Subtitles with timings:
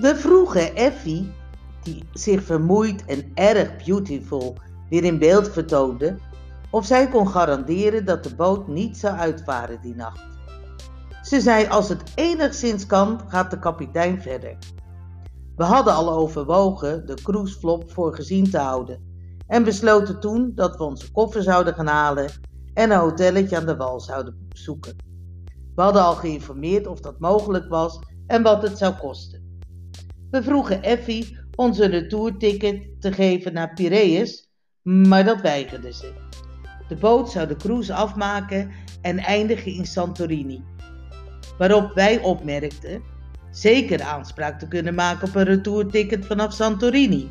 [0.00, 1.32] We vroegen Effie,
[1.82, 4.56] die zich vermoeid en erg beautiful
[4.88, 6.16] weer in beeld vertoonde,
[6.70, 10.28] of zij kon garanderen dat de boot niet zou uitvaren die nacht.
[11.22, 14.58] Ze zei: Als het enigszins kan, gaat de kapitein verder.
[15.56, 19.00] We hadden al overwogen de cruiseflop voor gezien te houden
[19.46, 22.30] en besloten toen dat we onze koffer zouden gaan halen
[22.74, 24.96] en een hotelletje aan de wal zouden zoeken.
[25.74, 29.49] We hadden al geïnformeerd of dat mogelijk was en wat het zou kosten.
[30.30, 34.48] We vroegen Effie ons een retourticket te geven naar Piraeus,
[34.82, 36.12] maar dat weigerde ze.
[36.88, 38.70] De boot zou de cruise afmaken
[39.02, 40.64] en eindigen in Santorini.
[41.58, 43.02] Waarop wij opmerkten
[43.50, 47.30] zeker aanspraak te kunnen maken op een retourticket vanaf Santorini.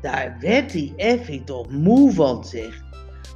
[0.00, 2.82] Daar werd die Effie toch moe van, zeg.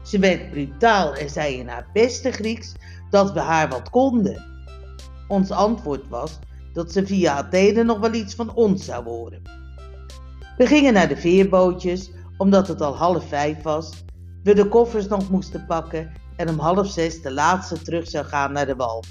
[0.05, 2.73] Ze werd brutaal en zei in haar beste Grieks
[3.11, 4.45] dat we haar wat konden.
[5.29, 6.39] Ons antwoord was
[6.75, 9.43] dat ze via Athene nog wel iets van ons zou horen.
[10.57, 14.05] We gingen naar de veerbootjes, omdat het al half vijf was,
[14.43, 18.53] we de koffers nog moesten pakken en om half zes de laatste terug zou gaan
[18.53, 19.05] naar de wal.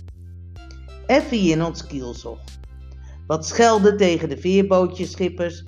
[1.05, 2.39] Effie in ons kielzog.
[3.27, 5.63] Wat schelden tegen de veerbootjeschippers.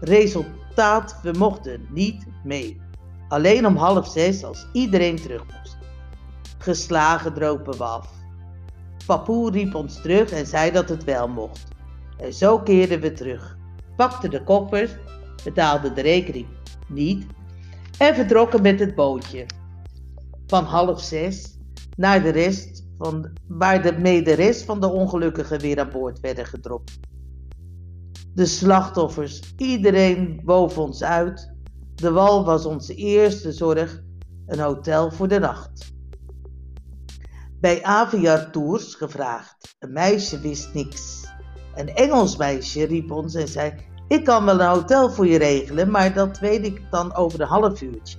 [0.00, 2.80] Resultaat, we mochten niet mee.
[3.28, 5.78] Alleen om half zes als iedereen terug moest.
[6.58, 8.17] Geslagen dropen we af.
[9.08, 11.68] Papoe riep ons terug en zei dat het wel mocht.
[12.16, 13.56] En zo keerden we terug,
[13.96, 14.90] pakten de koffers,
[15.44, 16.46] betaalden de rekening
[16.88, 17.26] niet
[17.98, 19.46] en vertrokken met het bootje.
[20.46, 21.58] Van half zes
[21.96, 26.20] naar de rest van, waar de, mee de rest van de ongelukkigen weer aan boord
[26.20, 26.98] werden gedropt.
[28.34, 31.52] De slachtoffers, iedereen boven ons uit.
[31.94, 34.02] De wal was onze eerste zorg,
[34.46, 35.96] een hotel voor de nacht.
[37.60, 39.76] Bij Aviar Tours gevraagd.
[39.78, 41.26] Een meisje wist niks.
[41.74, 43.72] Een Engels meisje riep ons en zei:
[44.08, 47.46] Ik kan wel een hotel voor je regelen, maar dat weet ik dan over een
[47.46, 48.18] half uurtje.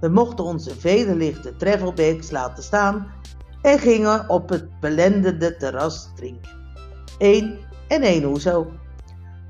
[0.00, 3.12] We mochten onze vederlichte travelbags laten staan
[3.60, 6.76] en gingen op het belendende terras drinken.
[7.18, 7.58] Eén
[7.88, 8.72] en één hoezo.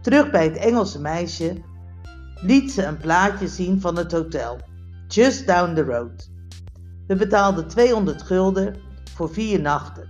[0.00, 1.62] Terug bij het Engelse meisje
[2.42, 4.58] liet ze een plaatje zien van het hotel,
[5.08, 6.31] just down the road.
[7.12, 8.76] We betaalden 200 gulden
[9.14, 10.08] voor vier nachten.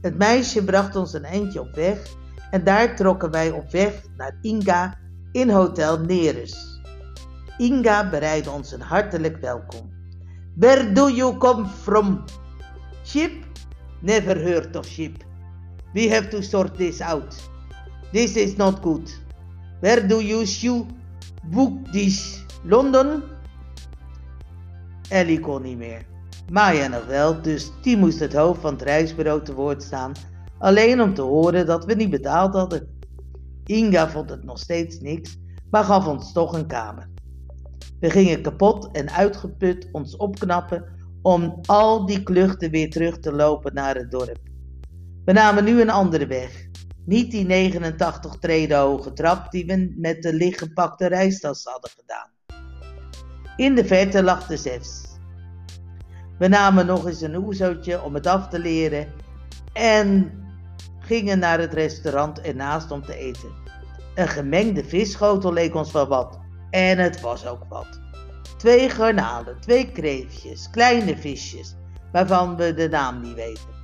[0.00, 1.98] Het meisje bracht ons een eindje op weg
[2.50, 4.98] en daar trokken wij op weg naar Inga
[5.32, 6.80] in Hotel Neres.
[7.58, 9.90] Inga bereidde ons een hartelijk welkom.
[10.54, 12.24] Where do you come from?
[13.04, 13.32] Ship?
[14.00, 15.24] Never heard of ship.
[15.92, 17.50] We have to sort this out.
[18.12, 19.20] This is not good.
[19.80, 20.86] Where do you shoe
[21.42, 22.44] book this?
[22.62, 23.22] London?
[25.08, 26.07] Ellie kon niet meer.
[26.50, 30.12] Maya nog wel, dus die moest het hoofd van het reisbureau te woord staan,
[30.58, 32.88] alleen om te horen dat we niet betaald hadden.
[33.64, 35.38] Inga vond het nog steeds niks,
[35.70, 37.08] maar gaf ons toch een kamer.
[38.00, 40.84] We gingen kapot en uitgeput ons opknappen
[41.22, 44.38] om al die kluchten weer terug te lopen naar het dorp.
[45.24, 46.66] We namen nu een andere weg.
[47.04, 52.30] Niet die 89 treden hoge trap die we met de lichtgepakte reistas hadden gedaan.
[53.56, 55.07] In de verte lag de Zefs.
[56.38, 59.12] We namen nog eens een oezootje om het af te leren
[59.72, 60.32] en
[61.00, 63.50] gingen naar het restaurant ernaast om te eten.
[64.14, 66.38] Een gemengde visschotel leek ons wel wat.
[66.70, 68.00] En het was ook wat.
[68.56, 71.74] Twee garnalen, twee kreefjes, kleine visjes,
[72.12, 73.76] waarvan we de naam niet weten.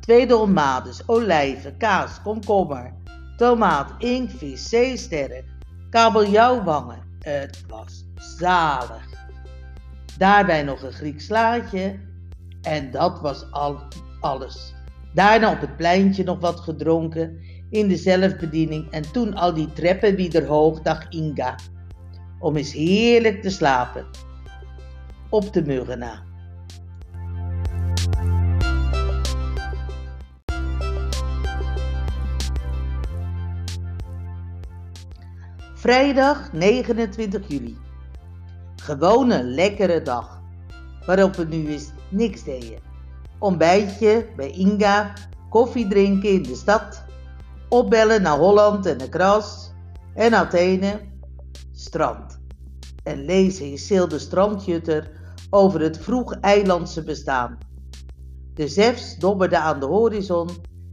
[0.00, 2.94] Twee dolmades, olijven, kaas, komkommer,
[3.36, 5.44] tomaat, inktvis, zeesterren,
[5.90, 7.18] kabeljauwwangen.
[7.18, 9.21] Het was zalig.
[10.22, 11.98] Daarbij nog een Grieks slaatje
[12.60, 13.80] en dat was al,
[14.20, 14.74] alles.
[15.14, 17.38] Daarna op het pleintje nog wat gedronken
[17.70, 21.54] in de zelfbediening en toen al die treppen wieder hoog, Inga
[22.38, 24.06] om eens heerlijk te slapen.
[25.28, 26.22] Op de muggen.
[35.74, 37.76] Vrijdag 29 juli.
[38.76, 40.42] Gewone lekkere dag.
[41.06, 42.78] Waarop we nu eens niks deden.
[43.38, 45.12] Ontbijtje bij Inga,
[45.50, 47.04] koffie drinken in de stad,
[47.68, 49.72] opbellen naar Holland en de Kras
[50.14, 51.00] en Athene
[51.72, 52.40] strand
[53.02, 55.10] en lezen in Seel de Strandjutter
[55.50, 57.58] over het vroeg eilandse bestaan.
[58.54, 60.48] De zefs dobberden aan de horizon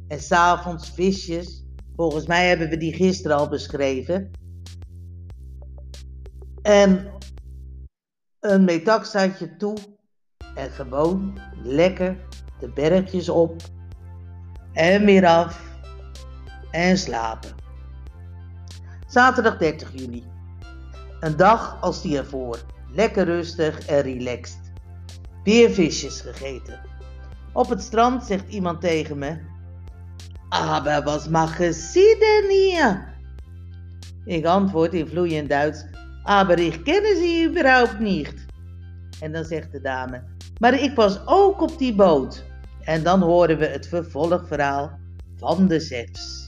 [0.07, 1.65] en s'avonds visjes.
[1.95, 4.31] Volgens mij hebben we die gisteren al beschreven.
[6.61, 7.11] En
[8.39, 9.77] een metaxaatje toe
[10.55, 12.17] en gewoon lekker
[12.59, 13.61] de bergjes op
[14.73, 15.61] en weer af
[16.71, 17.49] en slapen.
[19.07, 20.23] Zaterdag 30 juli.
[21.19, 22.59] Een dag als die ervoor.
[22.91, 24.71] Lekker rustig en relaxed.
[25.43, 26.79] Weer visjes gegeten.
[27.53, 29.37] Op het strand zegt iemand tegen me:
[30.49, 31.23] Aber was
[31.91, 33.13] Sie denn hier?
[34.25, 35.85] Ik antwoord in vloeiend Duits:
[36.29, 38.33] Aber ich kenne Sie überhaupt nicht.
[39.21, 40.23] En dan zegt de dame:
[40.59, 42.43] Maar ik was ook op die boot.
[42.83, 44.99] En dan horen we het vervolgverhaal
[45.37, 46.38] van de zes.